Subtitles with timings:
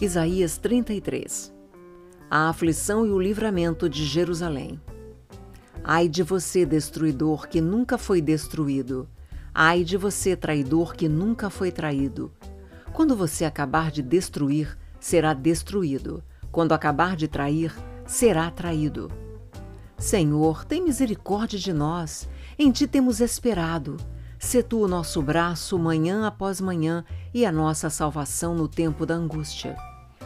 [0.00, 1.52] Isaías 33
[2.30, 4.80] A aflição e o livramento de Jerusalém.
[5.82, 9.08] Ai de você, destruidor, que nunca foi destruído.
[9.52, 12.30] Ai de você, traidor, que nunca foi traído.
[12.92, 16.22] Quando você acabar de destruir, será destruído.
[16.52, 17.74] Quando acabar de trair,
[18.06, 19.10] será traído.
[19.98, 22.28] Senhor, tem misericórdia de nós.
[22.56, 23.96] Em ti temos esperado.
[24.48, 27.04] Sê tu o nosso braço manhã após manhã
[27.34, 29.76] e a nossa salvação no tempo da angústia.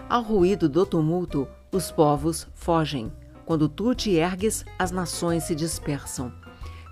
[0.09, 3.13] Ao ruído do tumulto, os povos fogem.
[3.45, 6.33] Quando tu te ergues, as nações se dispersam.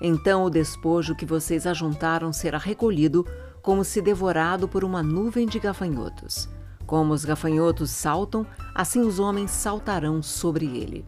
[0.02, 3.24] Então o despojo que vocês ajuntaram será recolhido,
[3.62, 6.49] como se devorado por uma nuvem de gafanhotos.
[6.85, 11.05] Como os gafanhotos saltam, assim os homens saltarão sobre ele.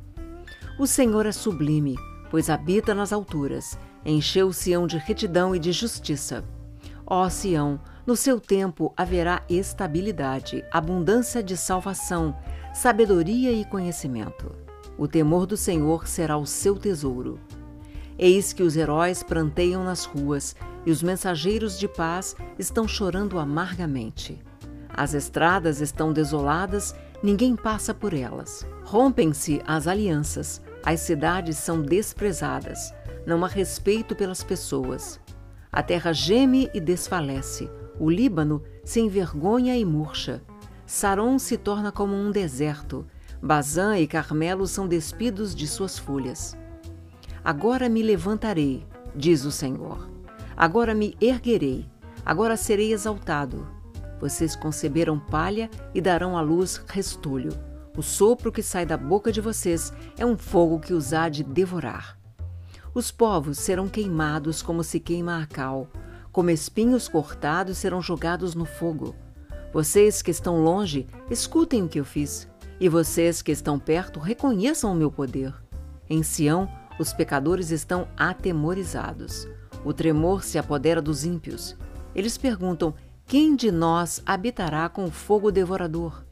[0.79, 1.97] O Senhor é sublime,
[2.33, 6.43] pois habita nas alturas, encheu Sião de retidão e de justiça.
[7.07, 12.35] Ó Sião, no seu tempo haverá estabilidade, abundância de salvação,
[12.73, 14.51] sabedoria e conhecimento.
[14.97, 17.39] O temor do Senhor será o seu tesouro.
[18.19, 24.41] Eis que os heróis pranteiam nas ruas e os mensageiros de paz estão chorando amargamente.
[24.89, 28.67] As estradas estão desoladas, ninguém passa por elas.
[28.85, 32.93] Rompem-se as alianças, as cidades são desprezadas,
[33.27, 35.21] não há respeito pelas pessoas.
[35.71, 40.43] A terra geme e desfalece, o Líbano se envergonha e murcha.
[40.85, 43.07] Saron se torna como um deserto.
[43.41, 46.57] Bazã e Carmelo são despidos de suas folhas.
[47.45, 50.09] Agora me levantarei, diz o Senhor.
[50.57, 51.89] Agora me erguerei.
[52.24, 53.67] Agora serei exaltado.
[54.21, 57.52] Vocês conceberam palha e darão à luz restolho.
[57.96, 61.43] O sopro que sai da boca de vocês é um fogo que os há de
[61.43, 62.18] devorar.
[62.95, 65.88] Os povos serão queimados como se queima a cal
[66.32, 69.15] como espinhos cortados serão jogados no fogo.
[69.72, 72.49] Vocês que estão longe, escutem o que eu fiz,
[72.81, 75.54] e vocês que estão perto, reconheçam o meu poder.
[76.09, 76.69] Em Sião,
[76.99, 79.47] os pecadores estão atemorizados.
[79.84, 81.77] O tremor se apodera dos ímpios.
[82.15, 82.94] Eles perguntam:
[83.27, 86.25] quem de nós habitará com o fogo devorador?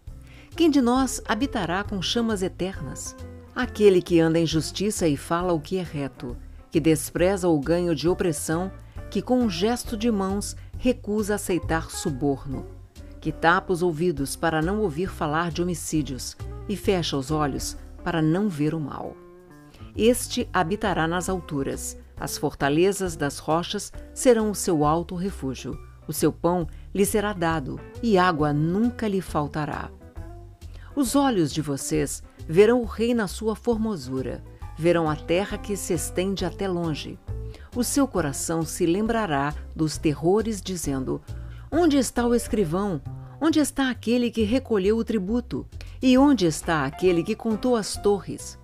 [0.56, 3.16] Quem de nós habitará com chamas eternas?
[3.54, 6.36] Aquele que anda em justiça e fala o que é reto,
[6.70, 8.70] que despreza o ganho de opressão
[9.10, 12.64] que com um gesto de mãos recusa aceitar suborno,
[13.20, 16.36] que tapa os ouvidos para não ouvir falar de homicídios
[16.68, 19.16] e fecha os olhos para não ver o mal.
[19.96, 26.32] Este habitará nas alturas, as fortalezas das rochas serão o seu alto refúgio, o seu
[26.32, 29.90] pão lhe será dado e água nunca lhe faltará.
[30.94, 34.42] Os olhos de vocês verão o rei na sua formosura,
[34.76, 37.18] verão a terra que se estende até longe
[37.74, 41.20] o seu coração se lembrará dos terrores, dizendo:
[41.70, 43.00] Onde está o escrivão?
[43.40, 45.66] Onde está aquele que recolheu o tributo?
[46.02, 48.58] E onde está aquele que contou as torres?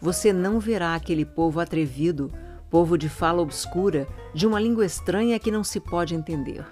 [0.00, 2.32] Você não verá aquele povo atrevido,
[2.70, 6.64] povo de fala obscura, de uma língua estranha que não se pode entender.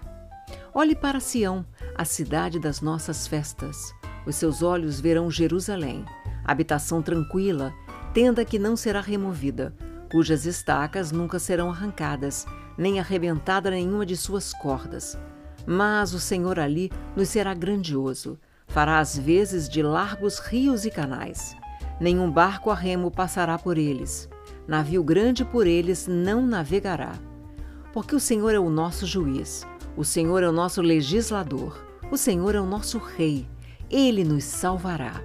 [0.74, 1.64] Olhe para Sião,
[1.94, 3.94] a cidade das nossas festas.
[4.28, 6.04] Os seus olhos verão Jerusalém,
[6.44, 7.72] habitação tranquila,
[8.12, 9.74] tenda que não será removida,
[10.12, 12.44] cujas estacas nunca serão arrancadas,
[12.76, 15.18] nem arrebentada nenhuma de suas cordas.
[15.66, 21.56] Mas o Senhor ali nos será grandioso, fará as vezes de largos rios e canais.
[21.98, 24.28] Nenhum barco a remo passará por eles,
[24.66, 27.14] navio grande por eles não navegará.
[27.94, 32.54] Porque o Senhor é o nosso juiz, o Senhor é o nosso legislador, o Senhor
[32.54, 33.48] é o nosso rei,
[33.90, 35.22] ele nos salvará.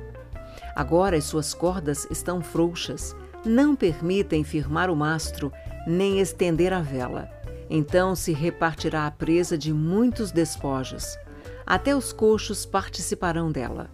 [0.76, 3.16] Agora as suas cordas estão frouxas,
[3.46, 5.52] não permitem firmar o mastro,
[5.86, 7.30] nem estender a vela.
[7.70, 11.18] Então se repartirá a presa de muitos despojos.
[11.66, 13.90] Até os coxos participarão dela.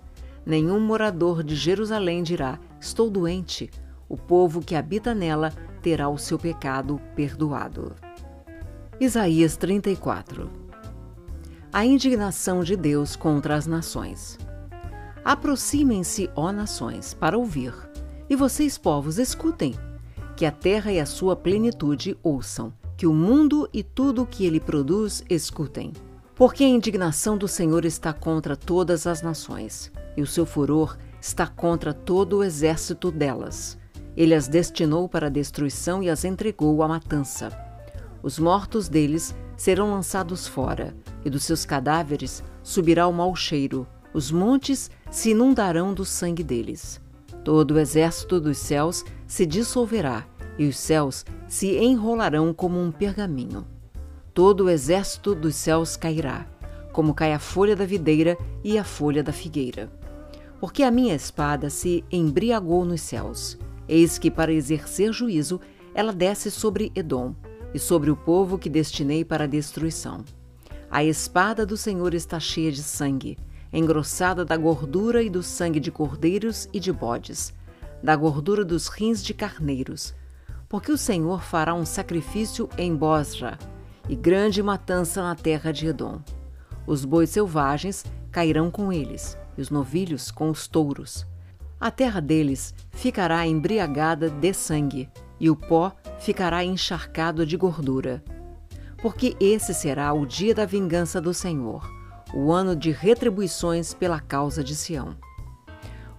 [0.46, 3.70] Nenhum morador de Jerusalém dirá: Estou doente.
[4.08, 5.52] O povo que habita nela
[5.82, 7.96] terá o seu pecado perdoado.
[9.00, 10.50] Isaías 34
[11.72, 14.38] A indignação de Deus contra as nações.
[15.30, 17.72] Aproximem-se, ó nações, para ouvir
[18.28, 19.76] e vocês, povos, escutem.
[20.36, 22.74] Que a terra e a sua plenitude ouçam.
[22.98, 25.94] Que o mundo e tudo o que ele produz escutem.
[26.34, 31.46] Porque a indignação do Senhor está contra todas as nações, e o seu furor está
[31.46, 33.78] contra todo o exército delas.
[34.18, 37.56] Ele as destinou para a destruição e as entregou à matança.
[38.24, 43.86] Os mortos deles serão lançados fora, e dos seus cadáveres subirá o mau cheiro.
[44.14, 47.00] Os montes se inundarão do sangue deles.
[47.44, 50.26] Todo o exército dos céus se dissolverá,
[50.58, 53.66] e os céus se enrolarão como um pergaminho.
[54.34, 56.48] Todo o exército dos céus cairá,
[56.92, 59.92] como cai a folha da videira e a folha da figueira.
[60.60, 63.58] Porque a minha espada se embriagou nos céus.
[63.88, 65.62] Eis que, para exercer juízo,
[65.94, 67.34] ela desce sobre Edom
[67.74, 70.24] e sobre o povo que destinei para a destruição.
[70.92, 73.38] A espada do Senhor está cheia de sangue,
[73.72, 77.54] engrossada da gordura e do sangue de cordeiros e de bodes,
[78.02, 80.14] da gordura dos rins de carneiros.
[80.68, 83.58] Porque o Senhor fará um sacrifício em Bosra
[84.08, 86.22] e grande matança na terra de Edom.
[86.88, 91.26] Os bois selvagens cairão com eles, e os novilhos com os touros.
[91.80, 98.24] A terra deles ficará embriagada de sangue, e o pó ficará encharcado de gordura.
[99.02, 101.88] Porque esse será o dia da vingança do Senhor,
[102.34, 105.16] o ano de retribuições pela causa de Sião.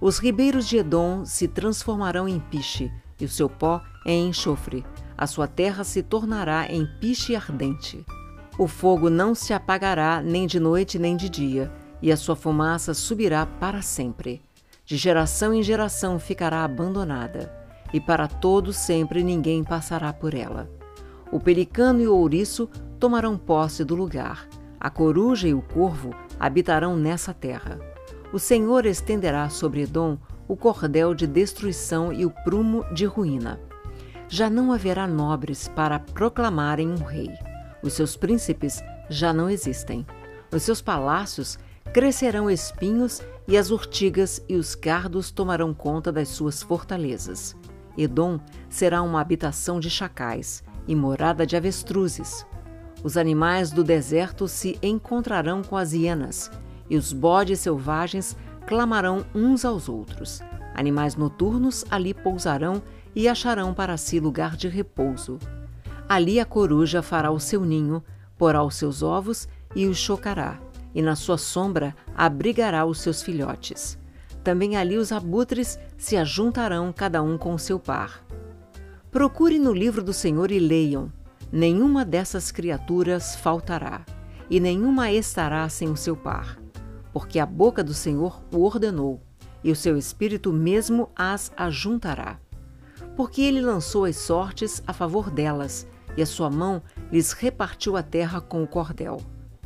[0.00, 2.90] Os ribeiros de Edom se transformarão em piche,
[3.20, 4.84] e o seu pó em enxofre.
[5.16, 8.04] A sua terra se tornará em piche ardente.
[8.58, 11.70] O fogo não se apagará nem de noite nem de dia,
[12.00, 14.42] e a sua fumaça subirá para sempre.
[14.86, 17.52] De geração em geração ficará abandonada,
[17.92, 20.70] e para todo sempre ninguém passará por ela.
[21.30, 22.68] O pelicano e o ouriço
[22.98, 24.48] tomarão posse do lugar.
[24.80, 27.78] A coruja e o corvo habitarão nessa terra.
[28.32, 30.16] O Senhor estenderá sobre Edom
[30.48, 33.60] o cordel de destruição e o prumo de ruína.
[34.26, 37.30] Já não haverá nobres para proclamarem um rei.
[37.82, 40.06] Os seus príncipes já não existem.
[40.50, 41.58] Os seus palácios
[41.92, 47.54] crescerão espinhos e as urtigas e os cardos tomarão conta das suas fortalezas.
[47.98, 52.46] Edom será uma habitação de chacais e morada de avestruzes.
[53.02, 56.50] Os animais do deserto se encontrarão com as hienas,
[56.88, 58.36] e os bodes selvagens
[58.66, 60.40] clamarão uns aos outros.
[60.74, 62.82] Animais noturnos ali pousarão
[63.14, 65.38] e acharão para si lugar de repouso.
[66.08, 68.02] Ali a coruja fará o seu ninho,
[68.36, 70.58] porá os seus ovos e os chocará
[70.94, 73.98] e na sua sombra abrigará os seus filhotes.
[74.42, 78.24] Também ali os abutres se ajuntarão, cada um com seu par.
[79.10, 81.12] Procure no livro do Senhor e leiam:
[81.52, 84.04] nenhuma dessas criaturas faltará,
[84.48, 86.58] e nenhuma estará sem o seu par,
[87.12, 89.20] porque a boca do Senhor o ordenou,
[89.62, 92.38] e o seu espírito mesmo as ajuntará.
[93.16, 95.86] Porque ele lançou as sortes a favor delas,
[96.16, 96.82] e a sua mão
[97.12, 99.18] lhes repartiu a terra com o cordel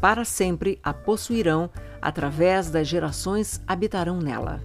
[0.04, 1.70] para sempre a possuirão,
[2.02, 4.60] através das gerações habitarão nela.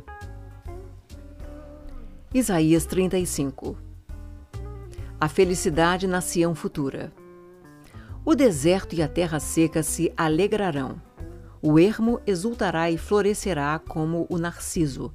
[2.33, 3.77] Isaías 35
[5.21, 7.12] A felicidade na Sião futura.
[8.24, 11.01] O deserto e a terra seca se alegrarão.
[11.62, 15.13] O ermo exultará e florescerá como o narciso.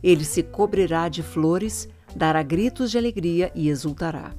[0.00, 4.32] Ele se cobrirá de flores, dará gritos de alegria e exultará.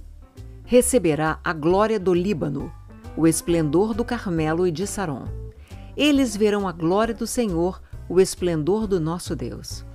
[0.63, 2.71] Receberá a glória do Líbano,
[3.17, 5.25] o esplendor do Carmelo e de Saron.
[5.97, 9.85] Eles verão a glória do Senhor, o esplendor do nosso Deus.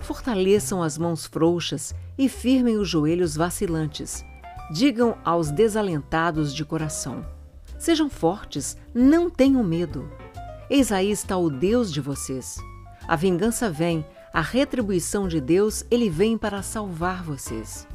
[0.00, 4.24] Fortaleçam as mãos frouxas e firmem os joelhos vacilantes.
[4.70, 7.24] Digam aos desalentados de coração:
[7.78, 10.10] Sejam fortes, não tenham medo.
[10.68, 12.58] Eis aí está o Deus de vocês.
[13.06, 17.86] A vingança vem, a retribuição de Deus, ele vem para salvar vocês.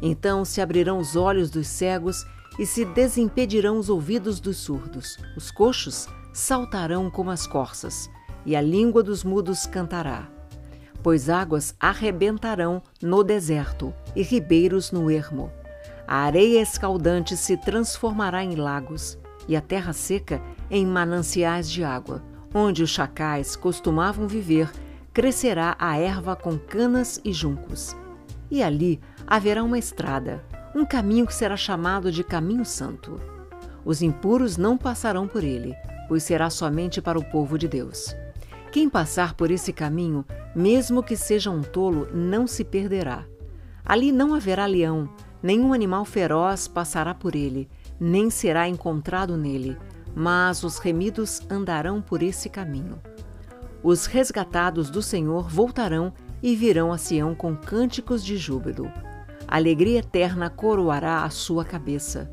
[0.00, 2.24] Então se abrirão os olhos dos cegos
[2.58, 5.18] e se desimpedirão os ouvidos dos surdos.
[5.36, 8.10] Os coxos saltarão como as corças,
[8.46, 10.28] e a língua dos mudos cantará.
[11.02, 15.52] Pois águas arrebentarão no deserto e ribeiros no ermo.
[16.08, 22.22] A areia escaldante se transformará em lagos, e a terra seca em mananciais de água.
[22.54, 24.70] Onde os chacais costumavam viver,
[25.12, 27.96] crescerá a erva com canas e juncos.
[28.50, 30.44] E ali haverá uma estrada,
[30.74, 33.20] um caminho que será chamado de Caminho Santo.
[33.84, 35.74] Os impuros não passarão por ele,
[36.06, 38.14] pois será somente para o povo de Deus.
[38.70, 43.24] Quem passar por esse caminho, mesmo que seja um tolo, não se perderá.
[43.84, 45.08] Ali não haverá leão,
[45.42, 49.76] nenhum animal feroz passará por ele, nem será encontrado nele,
[50.14, 53.00] mas os remidos andarão por esse caminho.
[53.82, 56.12] Os resgatados do Senhor voltarão
[56.42, 58.90] e virão a Sião com cânticos de júbilo
[59.46, 62.30] alegria eterna coroará a sua cabeça.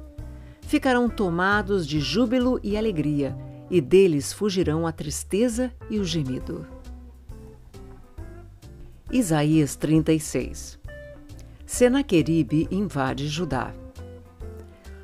[0.61, 3.35] Ficarão tomados de júbilo e alegria,
[3.69, 6.65] e deles fugirão a tristeza e o gemido.
[9.11, 10.82] Isaías 36
[11.73, 13.73] Senaqueribe invade Judá.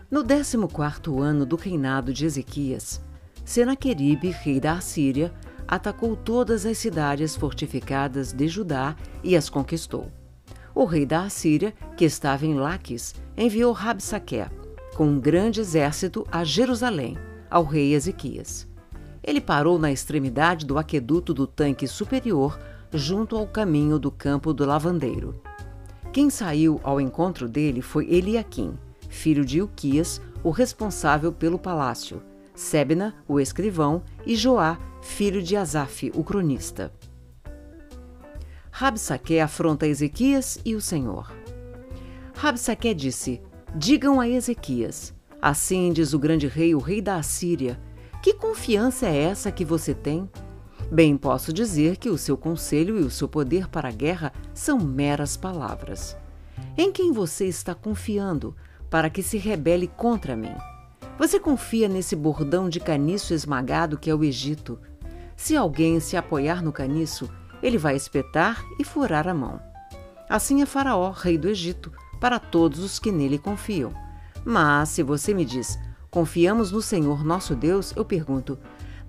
[0.09, 3.01] No décimo quarto ano do reinado de Ezequias,
[3.43, 5.33] Senaqueribe, rei da Assíria,
[5.67, 10.11] atacou todas as cidades fortificadas de Judá e as conquistou
[10.75, 14.45] o rei da Assíria, que estava em Laques, enviou Rabsaque
[14.95, 17.17] com um grande exército a Jerusalém,
[17.49, 18.67] ao rei Ezequias.
[19.23, 22.59] Ele parou na extremidade do aqueduto do tanque superior,
[22.93, 25.41] junto ao caminho do campo do lavandeiro.
[26.11, 28.73] Quem saiu ao encontro dele foi Eliaquim,
[29.09, 32.21] filho de Uquias, o responsável pelo palácio,
[32.55, 36.91] Sebna, o escrivão, e Joá, filho de Asaf, o cronista.
[38.71, 41.31] Rabsaque afronta Ezequias e o Senhor.
[42.35, 43.41] Rabsaque disse:
[43.75, 47.79] Digam a Ezequias: Assim diz o grande rei, o rei da Assíria:
[48.21, 50.29] Que confiança é essa que você tem?
[50.91, 54.79] Bem posso dizer que o seu conselho e o seu poder para a guerra são
[54.79, 56.17] meras palavras.
[56.75, 58.55] Em quem você está confiando
[58.89, 60.55] para que se rebele contra mim?
[61.19, 64.79] Você confia nesse bordão de caniço esmagado que é o Egito.
[65.37, 67.29] Se alguém se apoiar no caniço,
[67.61, 69.61] ele vai espetar e furar a mão.
[70.27, 73.93] Assim é Faraó, rei do Egito, para todos os que nele confiam.
[74.43, 75.77] Mas se você me diz,
[76.09, 78.57] confiamos no Senhor nosso Deus, eu pergunto,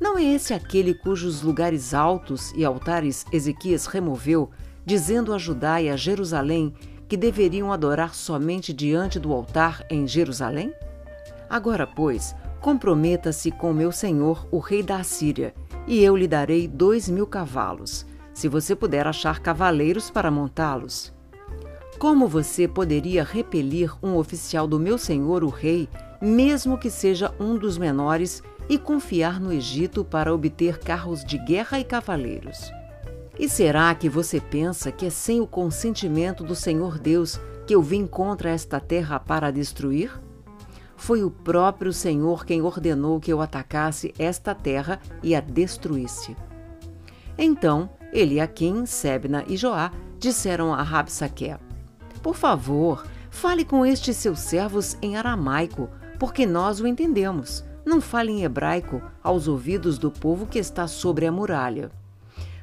[0.01, 4.51] não é esse aquele cujos lugares altos e altares Ezequias removeu,
[4.85, 6.75] dizendo a Judá e a Jerusalém
[7.07, 10.73] que deveriam adorar somente diante do altar em Jerusalém?
[11.51, 15.53] Agora, pois, comprometa-se com meu senhor, o rei da Assíria,
[15.87, 21.13] e eu lhe darei dois mil cavalos, se você puder achar cavaleiros para montá-los.
[21.99, 25.89] Como você poderia repelir um oficial do meu senhor, o rei,
[26.23, 31.81] mesmo que seja um dos menores, e confiar no Egito para obter carros de guerra
[31.81, 32.73] e cavaleiros?
[33.37, 37.83] E será que você pensa que é sem o consentimento do Senhor Deus que eu
[37.83, 40.13] vim contra esta terra para destruir?
[40.97, 46.37] Foi o próprio Senhor quem ordenou que eu atacasse esta terra e a destruísse.
[47.37, 51.57] Então, Eliaquim, Sebna e Joá disseram a Rabsaque:
[52.23, 55.89] por favor, fale com estes seus servos em aramaico,
[56.21, 57.65] porque nós o entendemos.
[57.85, 61.91] Não fale em hebraico aos ouvidos do povo que está sobre a muralha.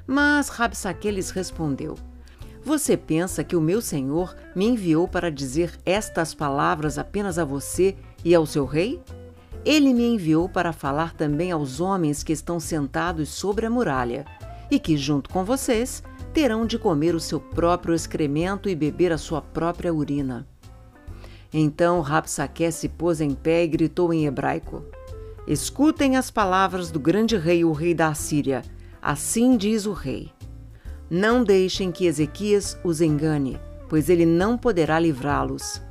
[0.06, 1.96] Mas Rabsaque lhes respondeu:
[2.64, 7.96] Você pensa que o meu senhor me enviou para dizer estas palavras apenas a você
[8.24, 9.02] e ao seu rei?
[9.66, 14.26] Ele me enviou para falar também aos homens que estão sentados sobre a muralha
[14.72, 16.02] e que, junto com vocês,
[16.34, 20.48] terão de comer o seu próprio excremento e beber a sua própria urina.
[21.52, 24.84] Então Rapsaque se pôs em pé e gritou em hebraico:
[25.48, 28.62] Escutem as palavras do grande rei, o rei da Assíria.
[29.02, 30.32] Assim diz o rei:
[31.10, 35.82] Não deixem que Ezequias os engane, pois ele não poderá livrá-los.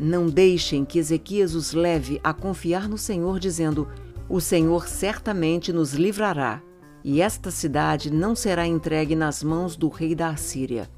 [0.00, 3.86] Não deixem que Ezequias os leve a confiar no Senhor, dizendo:
[4.28, 6.62] O Senhor certamente nos livrará
[7.04, 10.88] e esta cidade não será entregue nas mãos do rei da Assíria.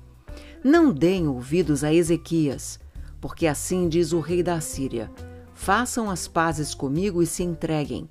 [0.62, 2.78] Não deem ouvidos a Ezequias,
[3.21, 5.11] porque assim diz o rei da Assíria:
[5.64, 8.09] Façam as pazes comigo e se entreguem.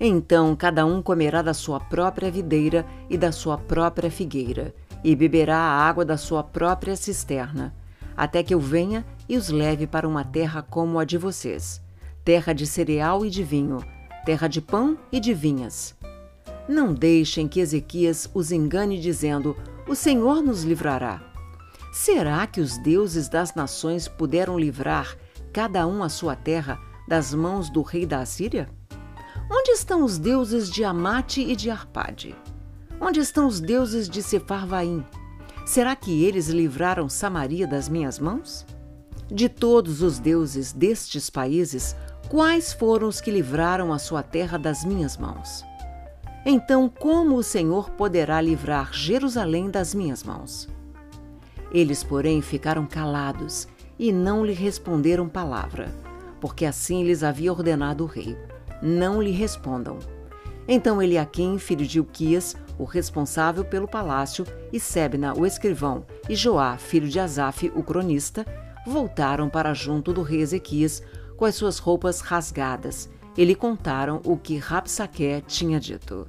[0.00, 4.74] Então cada um comerá da sua própria videira e da sua própria figueira,
[5.04, 7.74] e beberá a água da sua própria cisterna,
[8.16, 11.80] até que eu venha e os leve para uma terra como a de vocês
[12.24, 13.78] terra de cereal e de vinho,
[14.24, 15.96] terra de pão e de vinhas
[16.68, 19.56] não deixem que Ezequias os engane dizendo:
[19.88, 21.22] O Senhor nos livrará.
[21.90, 25.16] Será que os deuses das nações puderam livrar
[25.58, 28.70] cada um a sua terra das mãos do rei da Assíria?
[29.50, 32.32] Onde estão os deuses de Amate e de Arpade?
[33.00, 35.04] Onde estão os deuses de Sefarvaim?
[35.66, 38.64] Será que eles livraram Samaria das minhas mãos?
[39.26, 41.96] De todos os deuses destes países,
[42.28, 45.64] quais foram os que livraram a sua terra das minhas mãos?
[46.46, 50.68] Então, como o Senhor poderá livrar Jerusalém das minhas mãos?
[51.72, 53.66] Eles, porém, ficaram calados
[53.98, 55.92] e não lhe responderam palavra,
[56.40, 58.36] porque assim lhes havia ordenado o rei:
[58.82, 59.98] não lhe respondam.
[60.66, 66.76] Então Eliaquim, filho de Uquias, o responsável pelo palácio, e Sebna, o escrivão, e Joá,
[66.76, 68.46] filho de Asaf, o cronista,
[68.86, 71.02] voltaram para junto do rei Ezequias
[71.36, 76.26] com as suas roupas rasgadas e lhe contaram o que Rapsaque tinha dito.